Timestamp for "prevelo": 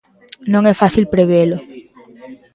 1.13-1.57